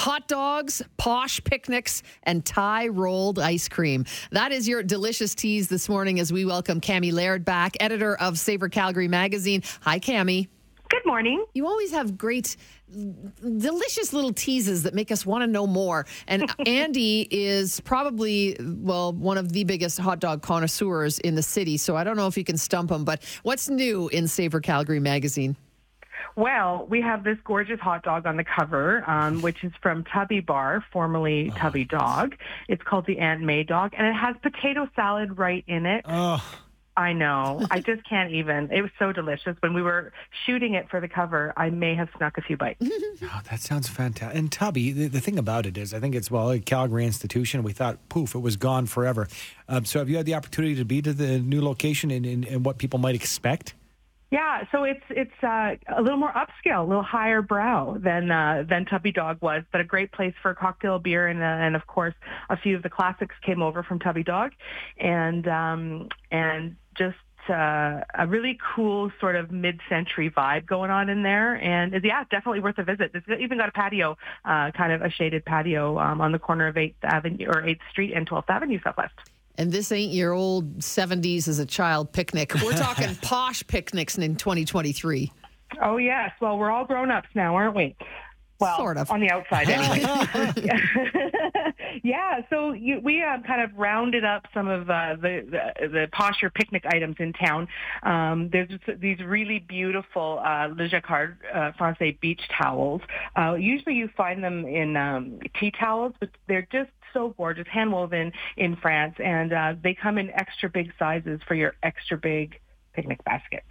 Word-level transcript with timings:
hot 0.00 0.26
dogs, 0.28 0.80
posh 0.96 1.44
picnics, 1.44 2.02
and 2.22 2.42
Thai 2.42 2.88
rolled 2.88 3.38
ice 3.38 3.68
cream. 3.68 4.06
That 4.30 4.50
is 4.50 4.66
your 4.66 4.82
delicious 4.82 5.34
tease 5.34 5.68
this 5.68 5.90
morning 5.90 6.18
as 6.20 6.32
we 6.32 6.46
welcome 6.46 6.80
Camie 6.80 7.12
Leard 7.12 7.44
back, 7.44 7.76
editor 7.80 8.16
of 8.16 8.38
Savour 8.38 8.70
Calgary 8.70 9.08
magazine. 9.08 9.62
Hi, 9.82 9.98
Camie. 9.98 10.48
Good 10.88 11.04
morning. 11.04 11.44
You 11.52 11.66
always 11.66 11.92
have 11.92 12.16
great, 12.16 12.56
delicious 12.90 14.14
little 14.14 14.32
teases 14.32 14.84
that 14.84 14.94
make 14.94 15.12
us 15.12 15.26
want 15.26 15.42
to 15.42 15.46
know 15.46 15.66
more. 15.66 16.06
And 16.26 16.50
Andy 16.66 17.28
is 17.30 17.80
probably, 17.80 18.56
well, 18.58 19.12
one 19.12 19.36
of 19.36 19.52
the 19.52 19.64
biggest 19.64 20.00
hot 20.00 20.18
dog 20.18 20.40
connoisseurs 20.40 21.18
in 21.18 21.34
the 21.34 21.42
city. 21.42 21.76
So 21.76 21.94
I 21.94 22.04
don't 22.04 22.16
know 22.16 22.26
if 22.26 22.38
you 22.38 22.44
can 22.44 22.56
stump 22.56 22.90
him, 22.90 23.04
but 23.04 23.22
what's 23.42 23.68
new 23.68 24.08
in 24.08 24.26
Savour 24.28 24.60
Calgary 24.60 24.98
magazine? 24.98 25.56
Well, 26.36 26.86
we 26.88 27.00
have 27.02 27.24
this 27.24 27.38
gorgeous 27.44 27.80
hot 27.80 28.02
dog 28.02 28.26
on 28.26 28.36
the 28.36 28.44
cover, 28.44 29.08
um, 29.08 29.42
which 29.42 29.62
is 29.64 29.72
from 29.82 30.04
Tubby 30.04 30.40
Bar, 30.40 30.84
formerly 30.92 31.52
Tubby 31.56 31.84
Dog. 31.84 32.36
It's 32.68 32.82
called 32.82 33.06
the 33.06 33.18
Aunt 33.18 33.40
May 33.42 33.62
dog, 33.62 33.92
and 33.96 34.06
it 34.06 34.14
has 34.14 34.36
potato 34.42 34.88
salad 34.94 35.38
right 35.38 35.64
in 35.66 35.86
it. 35.86 36.04
Oh, 36.08 36.42
I 36.96 37.12
know. 37.12 37.66
I 37.70 37.80
just 37.86 38.06
can't 38.08 38.32
even. 38.32 38.70
It 38.70 38.82
was 38.82 38.90
so 38.98 39.12
delicious. 39.12 39.56
When 39.60 39.74
we 39.74 39.82
were 39.82 40.12
shooting 40.46 40.74
it 40.74 40.88
for 40.90 41.00
the 41.00 41.08
cover, 41.08 41.52
I 41.56 41.70
may 41.70 41.94
have 41.94 42.08
snuck 42.16 42.36
a 42.38 42.42
few 42.42 42.56
bites. 42.56 42.80
oh, 43.22 43.40
that 43.50 43.60
sounds 43.60 43.88
fantastic. 43.88 44.38
And 44.38 44.52
Tubby, 44.52 44.92
the, 44.92 45.06
the 45.08 45.20
thing 45.20 45.38
about 45.38 45.66
it 45.66 45.78
is, 45.78 45.94
I 45.94 46.00
think 46.00 46.14
it's, 46.14 46.30
well, 46.30 46.50
a 46.50 46.58
Calgary 46.58 47.06
institution. 47.06 47.62
We 47.62 47.72
thought, 47.72 48.08
poof, 48.08 48.34
it 48.34 48.40
was 48.40 48.56
gone 48.56 48.86
forever. 48.86 49.28
Um, 49.68 49.84
so 49.84 49.98
have 50.00 50.10
you 50.10 50.16
had 50.16 50.26
the 50.26 50.34
opportunity 50.34 50.74
to 50.76 50.84
be 50.84 51.00
to 51.02 51.12
the 51.12 51.38
new 51.38 51.62
location 51.62 52.10
and, 52.10 52.26
and, 52.26 52.44
and 52.44 52.64
what 52.64 52.78
people 52.78 52.98
might 52.98 53.14
expect? 53.14 53.74
Yeah, 54.30 54.62
so 54.70 54.84
it's 54.84 55.02
it's 55.10 55.42
uh, 55.42 55.74
a 55.88 56.00
little 56.00 56.18
more 56.18 56.32
upscale, 56.32 56.84
a 56.84 56.86
little 56.86 57.02
higher 57.02 57.42
brow 57.42 57.96
than 57.98 58.30
uh, 58.30 58.64
than 58.68 58.84
Tubby 58.84 59.10
Dog 59.10 59.38
was, 59.40 59.64
but 59.72 59.80
a 59.80 59.84
great 59.84 60.12
place 60.12 60.34
for 60.40 60.54
cocktail 60.54 61.00
beer 61.00 61.26
and 61.26 61.40
uh, 61.40 61.44
and 61.44 61.74
of 61.74 61.86
course 61.88 62.14
a 62.48 62.56
few 62.56 62.76
of 62.76 62.84
the 62.84 62.90
classics 62.90 63.34
came 63.44 63.60
over 63.60 63.82
from 63.82 63.98
Tubby 63.98 64.22
Dog, 64.22 64.52
and 64.98 65.48
um, 65.48 66.08
and 66.30 66.76
just 66.96 67.16
uh, 67.48 68.02
a 68.14 68.26
really 68.28 68.56
cool 68.76 69.10
sort 69.18 69.34
of 69.34 69.50
mid-century 69.50 70.30
vibe 70.30 70.64
going 70.64 70.92
on 70.92 71.08
in 71.08 71.24
there, 71.24 71.54
and 71.56 71.92
yeah, 72.04 72.22
definitely 72.30 72.60
worth 72.60 72.78
a 72.78 72.84
visit. 72.84 73.10
It's 73.12 73.26
even 73.40 73.58
got 73.58 73.70
a 73.70 73.72
patio, 73.72 74.16
uh, 74.44 74.70
kind 74.70 74.92
of 74.92 75.02
a 75.02 75.10
shaded 75.10 75.44
patio 75.44 75.98
um, 75.98 76.20
on 76.20 76.30
the 76.30 76.38
corner 76.38 76.68
of 76.68 76.76
Eighth 76.76 77.02
Avenue 77.02 77.46
or 77.48 77.66
Eighth 77.66 77.82
Street 77.90 78.12
and 78.14 78.28
Twelfth 78.28 78.48
Avenue 78.48 78.78
Southwest. 78.84 79.14
And 79.60 79.70
this 79.70 79.92
ain't 79.92 80.14
your 80.14 80.32
old 80.32 80.78
70s 80.78 81.46
as 81.46 81.58
a 81.58 81.66
child 81.66 82.12
picnic. 82.12 82.54
We're 82.64 82.72
talking 82.72 83.14
posh 83.22 83.62
picnics 83.66 84.16
in 84.16 84.36
2023. 84.36 85.30
Oh, 85.82 85.98
yes. 85.98 86.30
Well, 86.40 86.56
we're 86.56 86.70
all 86.70 86.86
grown 86.86 87.10
ups 87.10 87.28
now, 87.34 87.54
aren't 87.54 87.76
we? 87.76 87.94
Well, 88.60 88.76
sort 88.76 88.96
of. 88.98 89.10
on 89.10 89.20
the 89.20 89.30
outside, 89.30 89.68
anyway. 89.70 90.04
yeah, 92.02 92.40
so 92.50 92.72
you, 92.72 93.00
we 93.00 93.22
um, 93.22 93.42
kind 93.42 93.62
of 93.62 93.76
rounded 93.76 94.24
up 94.24 94.46
some 94.52 94.68
of 94.68 94.90
uh, 94.90 95.16
the, 95.16 95.72
the 95.80 95.88
the 95.88 96.08
posher 96.12 96.52
picnic 96.52 96.84
items 96.86 97.16
in 97.18 97.32
town. 97.32 97.68
Um, 98.02 98.50
there's 98.52 98.70
these 98.98 99.18
really 99.20 99.58
beautiful 99.58 100.40
uh, 100.44 100.68
Le 100.68 100.88
Jacquard 100.88 101.38
uh, 101.52 101.72
Francais 101.78 102.18
beach 102.20 102.42
towels. 102.56 103.02
Uh, 103.36 103.54
usually, 103.54 103.94
you 103.94 104.08
find 104.16 104.44
them 104.44 104.66
in 104.66 104.96
um, 104.96 105.40
tea 105.58 105.70
towels, 105.70 106.12
but 106.20 106.30
they're 106.46 106.68
just 106.70 106.90
so 107.12 107.34
gorgeous, 107.36 107.66
hand 107.66 107.92
woven 107.92 108.32
in 108.56 108.76
France, 108.76 109.14
and 109.22 109.52
uh, 109.52 109.74
they 109.82 109.94
come 109.94 110.18
in 110.18 110.30
extra 110.30 110.68
big 110.68 110.92
sizes 110.98 111.40
for 111.46 111.54
your 111.54 111.74
extra 111.82 112.16
big 112.16 112.60
picnic 112.92 113.22
baskets. 113.24 113.66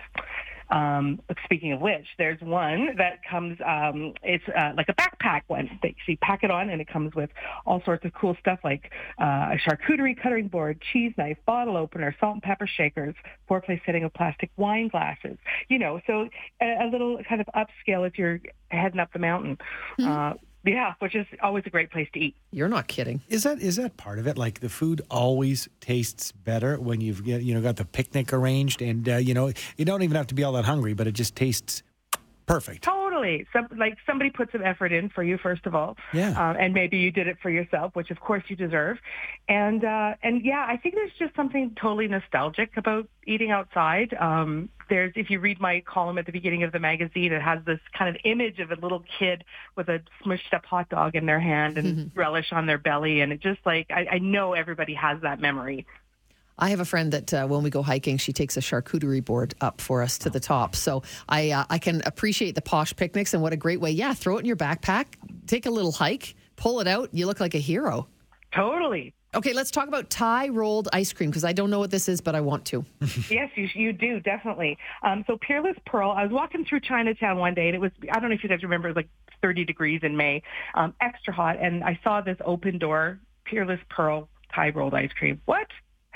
Um, 0.72 1.20
speaking 1.45 1.72
of 1.72 1.81
which, 1.81 2.06
there's 2.17 2.39
one 2.42 2.95
that 2.98 3.23
comes, 3.30 3.58
um, 3.66 4.14
it's 4.23 4.44
uh, 4.50 4.72
like 4.78 4.88
a 4.89 4.94
backpack 4.94 5.42
one. 5.48 5.80
That 5.81 5.94
you 6.08 6.17
pack 6.17 6.44
it 6.44 6.52
on 6.52 6.70
and 6.70 6.81
it 6.81 6.88
comes 6.88 7.16
with 7.16 7.30
all 7.66 7.81
sorts 7.84 8.06
of 8.06 8.14
cool 8.14 8.36
stuff 8.39 8.59
like 8.64 8.92
uh, 9.20 9.53
a 9.53 9.58
charcuterie 9.58 10.22
cutting 10.22 10.47
board, 10.47 10.81
cheese 10.94 11.14
knife, 11.17 11.38
bottle 11.45 11.78
opener, 11.78 12.16
salt 12.20 12.36
and 12.36 12.44
pepper 12.44 12.67
shakers, 12.67 13.16
four-place 13.47 13.81
setting 13.86 14.03
of 14.03 14.14
plastic 14.14 14.52
wine 14.57 14.88
glasses. 14.88 15.38
You 15.69 15.80
know, 15.80 16.02
so 16.06 16.30
a, 16.62 16.86
a 16.86 16.88
little 16.91 17.19
kind 17.28 17.41
of 17.41 17.47
upscale 17.56 18.07
if 18.07 18.18
you're 18.18 18.40
heading 18.69 19.00
up 19.00 19.12
the 19.13 19.19
mountain. 19.19 19.57
Mm-hmm. 20.00 20.07
Uh, 20.07 20.34
yeah, 20.64 20.94
which 21.00 21.16
is 21.16 21.25
always 21.42 21.64
a 21.66 21.70
great 21.70 21.92
place 21.92 22.08
to 22.14 22.20
eat. 22.20 22.36
You're 22.52 22.68
not 22.68 22.88
kidding. 22.88 23.22
Is 23.30 23.44
that 23.44 23.59
is 23.59 23.78
that 23.78 23.97
part 23.97 24.20
of 24.20 24.28
it? 24.28 24.38
Like 24.38 24.59
the 24.59 24.70
food 24.70 25.02
always 25.09 25.70
tastes 25.80 26.31
better 26.31 26.78
when 26.80 27.02
you've 27.02 27.24
get, 27.24 27.42
you 27.42 27.53
know 27.53 27.62
got 27.62 27.78
the 27.78 27.86
picnic 27.86 28.34
arranged, 28.34 28.81
and 28.81 29.08
uh, 29.08 29.16
you 29.18 29.34
know 29.34 29.52
you 29.78 29.86
don't 29.86 30.03
even 30.03 30.18
have 30.18 30.28
to 30.28 30.36
be 30.36 30.44
all 30.44 30.53
that 30.53 30.66
hungry, 30.66 30.94
but 30.94 31.08
it 31.08 31.14
just 31.14 31.36
tastes 31.36 31.84
perfect. 32.46 32.84
Totally. 32.84 32.99
Some, 33.53 33.68
like 33.78 33.97
somebody 34.06 34.30
put 34.30 34.52
some 34.52 34.63
effort 34.63 34.91
in 34.91 35.09
for 35.09 35.24
you, 35.24 35.38
first 35.38 35.66
of 35.66 35.75
all. 35.75 35.97
Yeah. 36.13 36.30
Um, 36.30 36.57
and 36.59 36.74
maybe 36.74 36.97
you 36.97 37.12
did 37.12 37.28
it 37.28 37.38
for 37.41 37.50
yourself, 37.50 37.96
which 37.96 38.12
of 38.12 38.19
course 38.19 38.44
you 38.47 38.56
deserve. 38.56 38.97
And, 39.47 39.84
uh, 39.84 40.16
and 40.24 40.44
yeah, 40.44 40.66
I 40.68 40.78
think 40.78 40.96
there's 40.96 41.12
just 41.18 41.35
something 41.35 41.75
totally 41.80 42.07
nostalgic 42.07 42.78
about 42.78 43.07
eating 43.25 43.52
outside. 43.52 44.16
Um, 44.19 44.69
there's, 44.90 45.13
if 45.16 45.30
you 45.30 45.40
read 45.40 45.59
my 45.59 45.81
column 45.81 46.18
at 46.18 46.25
the 46.25 46.31
beginning 46.31 46.63
of 46.63 46.72
the 46.72 46.80
magazine, 46.80 47.31
it 47.31 47.41
has 47.41 47.59
this 47.66 47.80
kind 47.97 48.09
of 48.16 48.19
image 48.25 48.59
of 48.59 48.72
a 48.72 48.75
little 48.75 49.03
kid 49.19 49.44
with 49.75 49.88
a 49.88 50.01
smushed 50.24 50.53
up 50.53 50.66
hot 50.66 50.90
dog 50.90 51.16
in 51.16 51.25
their 51.25 51.40
hand 51.40 51.78
and 51.78 52.12
relish 52.16 52.51
on 52.51 52.66
their 52.66 52.80
belly. 52.80 53.22
And 53.22 53.31
it 53.31 53.41
just 53.41 53.59
like, 53.66 53.88
I, 53.91 54.07
I 54.13 54.19
know 54.19 54.53
everybody 54.53 54.96
has 54.96 55.22
that 55.22 55.40
memory. 55.40 55.86
I 56.59 56.70
have 56.70 56.81
a 56.81 56.86
friend 56.86 57.12
that 57.14 57.34
uh, 57.34 57.47
when 57.47 57.64
we 57.64 57.70
go 57.70 57.81
hiking, 57.81 58.18
she 58.18 58.34
takes 58.34 58.58
a 58.58 58.59
charcuterie 58.59 59.24
board 59.24 59.56
up 59.62 59.80
for 59.80 60.03
us 60.03 60.18
to 60.20 60.30
the 60.30 60.40
top. 60.40 60.75
So 60.75 61.03
I 61.28 61.52
uh, 61.52 61.66
I 61.70 61.80
can 61.80 62.02
appreciate 62.06 62.56
the 62.56 62.62
posh 62.62 62.96
picnics 62.96 63.34
and 63.34 63.42
what 63.42 63.53
a 63.53 63.58
great 63.58 63.80
way. 63.80 63.92
Yeah, 63.92 64.14
throw 64.14 64.38
it 64.38 64.42
in 64.42 64.46
your 64.46 64.58
backpack, 64.58 65.06
take 65.48 65.66
a 65.66 65.72
little 65.72 65.94
hike, 65.94 66.36
pull 66.58 66.81
it 66.81 66.88
out. 66.88 67.09
You 67.14 67.25
look 67.25 67.40
like 67.40 67.56
a 67.56 67.59
hero. 67.59 68.08
Totally. 68.53 69.14
Okay, 69.36 69.53
let's 69.53 69.69
talk 69.69 69.88
about 69.88 70.09
Thai 70.09 70.50
rolled 70.50 70.90
ice 70.92 71.14
cream 71.14 71.30
because 71.30 71.44
I 71.44 71.53
don't 71.53 71.69
know 71.69 71.78
what 71.78 71.92
this 71.92 72.09
is, 72.09 72.19
but 72.19 72.34
I 72.34 72.42
want 72.42 72.66
to. 72.66 72.84
yes, 73.30 73.52
you, 73.56 73.69
you 73.75 73.94
do 73.94 74.19
definitely. 74.19 74.78
Um, 75.03 75.24
so 75.28 75.38
Peerless 75.38 75.78
Pearl. 75.86 76.12
I 76.12 76.24
was 76.24 76.31
walking 76.31 76.66
through 76.66 76.80
Chinatown 76.81 77.38
one 77.38 77.53
day, 77.53 77.68
and 77.68 77.75
it 77.75 77.80
was 77.80 77.92
I 78.12 78.19
don't 78.19 78.30
know 78.30 78.36
if 78.36 78.44
you 78.44 78.50
guys 78.50 78.64
remember, 78.64 78.88
it 78.88 78.92
was 78.92 79.03
like 79.03 79.09
30 79.42 79.66
degrees 79.66 80.02
in 80.03 80.18
May, 80.18 80.42
um, 80.74 80.94
extra 81.00 81.34
hot, 81.34 81.58
and 81.62 81.84
I 81.84 82.00
saw 82.03 82.22
this 82.22 82.38
open 82.44 82.80
door 82.80 83.19
Peerless 83.46 83.80
Pearl 83.90 84.28
Thai 84.53 84.69
rolled 84.69 84.94
ice 84.94 85.12
cream. 85.18 85.42
What? 85.46 85.59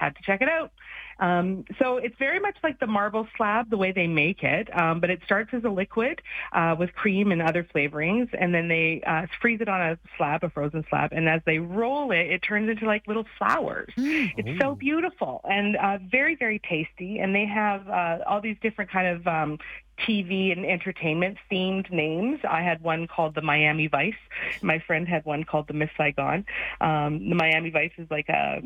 Had 0.03 0.15
to 0.15 0.21
check 0.23 0.41
it 0.41 0.49
out. 0.49 0.71
Um, 1.19 1.65
so 1.79 1.97
it's 1.97 2.17
very 2.17 2.39
much 2.39 2.57
like 2.63 2.79
the 2.79 2.87
marble 2.87 3.27
slab, 3.37 3.69
the 3.69 3.77
way 3.77 3.91
they 3.91 4.07
make 4.07 4.43
it, 4.43 4.75
um, 4.77 4.99
but 4.99 5.09
it 5.09 5.21
starts 5.25 5.53
as 5.53 5.63
a 5.63 5.69
liquid 5.69 6.21
uh, 6.51 6.75
with 6.77 6.93
cream 6.93 7.31
and 7.31 7.41
other 7.41 7.63
flavorings, 7.63 8.29
and 8.37 8.53
then 8.53 8.67
they 8.67 9.01
uh, 9.05 9.27
freeze 9.41 9.61
it 9.61 9.69
on 9.69 9.81
a 9.81 9.97
slab, 10.17 10.43
a 10.43 10.49
frozen 10.49 10.83
slab, 10.89 11.11
and 11.13 11.29
as 11.29 11.41
they 11.45 11.59
roll 11.59 12.11
it, 12.11 12.31
it 12.31 12.39
turns 12.39 12.69
into 12.69 12.85
like 12.85 13.07
little 13.07 13.25
flowers. 13.37 13.93
Mm. 13.97 14.31
It's 14.37 14.61
so 14.61 14.75
beautiful 14.75 15.41
and 15.43 15.75
uh, 15.75 15.99
very, 16.11 16.35
very 16.35 16.59
tasty, 16.59 17.19
and 17.19 17.33
they 17.33 17.45
have 17.45 17.87
uh, 17.87 18.19
all 18.27 18.41
these 18.41 18.57
different 18.61 18.91
kind 18.91 19.07
of 19.07 19.27
um, 19.27 19.59
TV 19.99 20.51
and 20.51 20.65
entertainment 20.65 21.37
themed 21.51 21.91
names. 21.91 22.39
I 22.47 22.61
had 22.61 22.81
one 22.81 23.07
called 23.07 23.35
the 23.35 23.41
Miami 23.41 23.87
Vice. 23.87 24.13
My 24.61 24.79
friend 24.79 25.07
had 25.07 25.23
one 25.25 25.43
called 25.43 25.67
the 25.67 25.73
Miss 25.73 25.89
Saigon. 25.97 26.45
Um, 26.81 27.29
the 27.29 27.35
Miami 27.35 27.69
Vice 27.69 27.91
is 27.97 28.09
like 28.09 28.29
a 28.29 28.61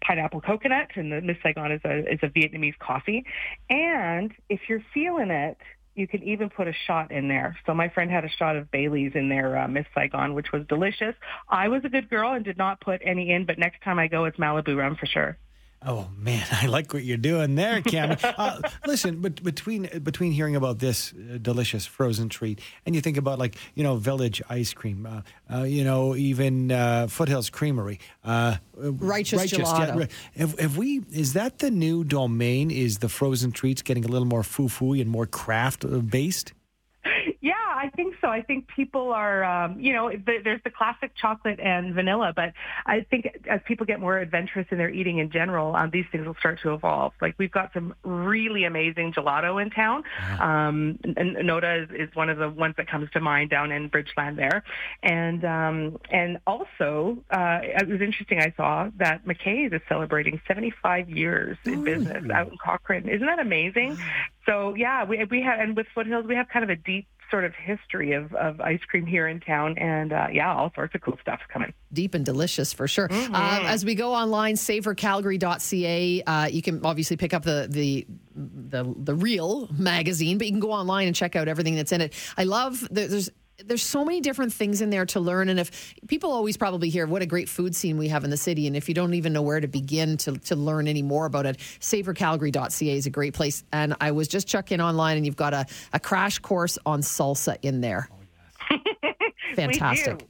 pineapple 0.00 0.40
coconut, 0.40 0.88
and 0.94 1.12
the 1.12 1.20
Miss 1.20 1.36
Saigon 1.42 1.72
is 1.72 1.80
a 1.84 2.12
is 2.12 2.20
a 2.22 2.28
Vietnamese 2.28 2.78
coffee. 2.78 3.24
And 3.68 4.32
if 4.48 4.60
you're 4.68 4.84
feeling 4.92 5.30
it, 5.30 5.58
you 5.94 6.06
can 6.06 6.22
even 6.22 6.48
put 6.48 6.68
a 6.68 6.72
shot 6.86 7.10
in 7.10 7.28
there. 7.28 7.56
So 7.66 7.74
my 7.74 7.88
friend 7.88 8.10
had 8.10 8.24
a 8.24 8.28
shot 8.28 8.56
of 8.56 8.70
Bailey's 8.70 9.12
in 9.14 9.28
their 9.28 9.58
uh, 9.58 9.68
Miss 9.68 9.86
Saigon, 9.94 10.34
which 10.34 10.52
was 10.52 10.66
delicious. 10.68 11.14
I 11.48 11.68
was 11.68 11.84
a 11.84 11.88
good 11.88 12.08
girl 12.08 12.32
and 12.32 12.44
did 12.44 12.56
not 12.56 12.80
put 12.80 13.00
any 13.04 13.30
in, 13.30 13.44
but 13.44 13.58
next 13.58 13.82
time 13.82 13.98
I 13.98 14.06
go, 14.06 14.24
it's 14.24 14.38
Malibu 14.38 14.76
rum 14.76 14.96
for 14.96 15.06
sure. 15.06 15.36
Oh 15.84 16.08
man, 16.14 16.46
I 16.52 16.66
like 16.66 16.92
what 16.92 17.04
you're 17.04 17.16
doing 17.16 17.54
there, 17.54 17.80
Cam. 17.80 18.16
uh, 18.22 18.60
listen, 18.86 19.20
but 19.20 19.42
between 19.42 19.88
between 20.02 20.32
hearing 20.32 20.56
about 20.56 20.78
this 20.78 21.12
uh, 21.12 21.38
delicious 21.40 21.86
frozen 21.86 22.28
treat 22.28 22.60
and 22.84 22.94
you 22.94 23.00
think 23.00 23.16
about 23.16 23.38
like 23.38 23.56
you 23.74 23.82
know 23.82 23.96
Village 23.96 24.42
ice 24.50 24.74
cream, 24.74 25.06
uh, 25.06 25.22
uh 25.52 25.62
you 25.62 25.82
know 25.84 26.14
even 26.14 26.70
uh, 26.70 27.06
Foothills 27.06 27.48
Creamery, 27.48 27.98
uh, 28.24 28.56
Righteous, 28.76 29.38
Righteous 29.38 29.70
Gelato. 29.70 30.00
Yeah, 30.00 30.06
have, 30.36 30.58
have, 30.58 30.76
we? 30.76 31.02
Is 31.12 31.32
that 31.32 31.60
the 31.60 31.70
new 31.70 32.04
domain? 32.04 32.70
Is 32.70 32.98
the 32.98 33.08
frozen 33.08 33.50
treats 33.50 33.80
getting 33.80 34.04
a 34.04 34.08
little 34.08 34.28
more 34.28 34.42
foo 34.42 34.68
foo 34.68 34.92
and 34.92 35.08
more 35.08 35.26
craft 35.26 35.84
based? 36.10 36.52
I 38.30 38.42
think 38.42 38.50
so. 38.50 38.50
I 38.50 38.60
think 38.60 38.68
people 38.68 39.12
are, 39.12 39.44
um, 39.44 39.80
you 39.80 39.92
know, 39.92 40.10
the, 40.10 40.38
there's 40.42 40.60
the 40.64 40.70
classic 40.70 41.12
chocolate 41.20 41.60
and 41.60 41.94
vanilla, 41.94 42.32
but 42.34 42.52
I 42.86 43.02
think 43.08 43.28
as 43.48 43.60
people 43.64 43.86
get 43.86 44.00
more 44.00 44.18
adventurous 44.18 44.66
in 44.70 44.78
their 44.78 44.90
eating 44.90 45.18
in 45.18 45.30
general, 45.30 45.76
um, 45.76 45.90
these 45.90 46.06
things 46.10 46.26
will 46.26 46.36
start 46.36 46.60
to 46.62 46.74
evolve. 46.74 47.12
Like 47.20 47.34
we've 47.38 47.50
got 47.50 47.72
some 47.72 47.94
really 48.02 48.64
amazing 48.64 49.12
gelato 49.12 49.60
in 49.62 49.70
town. 49.70 50.04
Um, 50.40 50.98
and 51.04 51.36
Noda 51.36 51.84
is, 51.84 52.08
is 52.08 52.14
one 52.14 52.28
of 52.28 52.38
the 52.38 52.48
ones 52.48 52.74
that 52.76 52.88
comes 52.88 53.10
to 53.12 53.20
mind 53.20 53.50
down 53.50 53.72
in 53.72 53.90
Bridgeland 53.90 54.36
there, 54.36 54.62
and 55.02 55.44
um, 55.44 55.98
and 56.10 56.38
also 56.46 57.18
uh, 57.30 57.60
it 57.62 57.88
was 57.88 58.00
interesting. 58.00 58.40
I 58.40 58.52
saw 58.56 58.90
that 58.98 59.26
MacKay's 59.26 59.72
is 59.72 59.80
celebrating 59.88 60.40
75 60.46 61.10
years 61.10 61.56
in 61.64 61.84
business 61.84 62.24
out 62.30 62.48
in 62.48 62.58
Cochrane. 62.58 63.08
Isn't 63.08 63.26
that 63.26 63.38
amazing? 63.38 63.98
So 64.46 64.74
yeah, 64.74 65.04
we 65.04 65.24
we 65.24 65.42
have 65.42 65.60
and 65.60 65.76
with 65.76 65.86
Foothills 65.94 66.26
we 66.26 66.34
have 66.34 66.48
kind 66.48 66.64
of 66.64 66.70
a 66.70 66.76
deep 66.76 67.06
sort 67.30 67.44
of 67.44 67.54
history 67.54 68.12
of, 68.12 68.34
of 68.34 68.60
ice 68.60 68.80
cream 68.88 69.06
here 69.06 69.28
in 69.28 69.40
town, 69.40 69.76
and 69.78 70.12
uh, 70.12 70.28
yeah, 70.32 70.52
all 70.52 70.72
sorts 70.74 70.94
of 70.94 71.00
cool 71.00 71.18
stuff 71.20 71.40
coming. 71.52 71.72
Deep 71.92 72.14
and 72.14 72.24
delicious 72.24 72.72
for 72.72 72.88
sure. 72.88 73.08
Mm-hmm. 73.08 73.34
Uh, 73.34 73.62
as 73.66 73.84
we 73.84 73.94
go 73.94 74.14
online, 74.14 74.54
savourcalgary.ca, 74.54 76.22
uh, 76.22 76.46
you 76.46 76.62
can 76.62 76.84
obviously 76.84 77.16
pick 77.16 77.34
up 77.34 77.44
the 77.44 77.66
the 77.70 78.06
the 78.34 78.94
the 78.96 79.14
real 79.14 79.68
magazine, 79.72 80.38
but 80.38 80.46
you 80.46 80.52
can 80.52 80.60
go 80.60 80.72
online 80.72 81.06
and 81.06 81.16
check 81.16 81.36
out 81.36 81.48
everything 81.48 81.76
that's 81.76 81.92
in 81.92 82.00
it. 82.00 82.14
I 82.36 82.44
love 82.44 82.86
there's 82.90 83.30
there's 83.64 83.82
so 83.82 84.04
many 84.04 84.20
different 84.20 84.52
things 84.52 84.80
in 84.80 84.90
there 84.90 85.06
to 85.06 85.20
learn. 85.20 85.48
And 85.48 85.60
if 85.60 85.94
people 86.08 86.30
always 86.32 86.56
probably 86.56 86.88
hear 86.88 87.06
what 87.06 87.22
a 87.22 87.26
great 87.26 87.48
food 87.48 87.74
scene 87.74 87.96
we 87.98 88.08
have 88.08 88.24
in 88.24 88.30
the 88.30 88.36
city, 88.36 88.66
and 88.66 88.76
if 88.76 88.88
you 88.88 88.94
don't 88.94 89.14
even 89.14 89.32
know 89.32 89.42
where 89.42 89.60
to 89.60 89.68
begin 89.68 90.16
to, 90.18 90.36
to 90.38 90.56
learn 90.56 90.88
any 90.88 91.02
more 91.02 91.26
about 91.26 91.46
it, 91.46 91.58
savourcalgary.ca 91.80 92.96
is 92.96 93.06
a 93.06 93.10
great 93.10 93.34
place. 93.34 93.64
And 93.72 93.94
I 94.00 94.10
was 94.12 94.28
just 94.28 94.46
checking 94.48 94.80
online, 94.80 95.16
and 95.16 95.26
you've 95.26 95.36
got 95.36 95.54
a, 95.54 95.66
a 95.92 96.00
crash 96.00 96.38
course 96.38 96.78
on 96.86 97.00
salsa 97.00 97.56
in 97.62 97.80
there. 97.80 98.08
Oh, 98.70 98.76
yes. 99.02 99.34
Fantastic. 99.54 100.26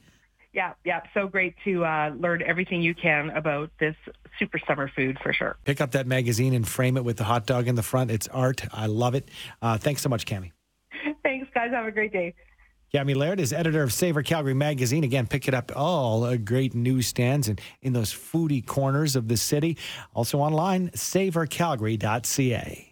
Yeah, 0.53 0.73
yeah. 0.85 1.01
So 1.15 1.29
great 1.29 1.55
to 1.65 1.85
uh, 1.85 2.11
learn 2.19 2.43
everything 2.43 2.83
you 2.83 2.95
can 2.95 3.31
about 3.31 3.71
this 3.79 3.95
super 4.39 4.59
summer 4.67 4.91
food 4.95 5.19
for 5.23 5.33
sure. 5.33 5.57
Pick 5.65 5.81
up 5.81 5.93
that 5.93 6.07
magazine 6.07 6.55
and 6.55 6.67
frame 6.67 6.97
it 6.97 7.05
with 7.05 7.19
the 7.19 7.25
hot 7.25 7.47
dog 7.47 7.69
in 7.69 7.77
the 7.77 7.83
front. 7.83 8.11
It's 8.11 8.27
art. 8.29 8.65
I 8.73 8.87
love 8.87 9.15
it. 9.15 9.29
Uh, 9.63 9.79
thanks 9.79 10.03
so 10.03 10.09
much, 10.09 10.27
Camie. 10.27 10.51
Thanks, 11.23 11.49
guys. 11.55 11.71
Have 11.71 11.87
a 11.87 11.93
great 11.93 12.13
day. 12.13 12.35
Camie 12.93 13.15
Leard 13.15 13.39
is 13.39 13.53
editor 13.53 13.85
of 13.85 13.93
Savour 13.93 14.25
Calgary 14.25 14.55
magazine. 14.55 15.05
Again, 15.05 15.29
pick 15.29 15.47
it 15.47 15.55
up 15.55 15.71
all 15.77 16.25
uh, 16.25 16.37
great 16.37 16.75
newsstands 16.75 17.47
and 17.47 17.61
in 17.83 17.93
those 17.93 18.13
foodie 18.13 18.67
corners 18.67 19.15
of 19.15 19.29
the 19.29 19.37
city. 19.37 19.77
Also 20.13 20.41
online, 20.41 20.91
savourcalgary.ca. 20.91 22.90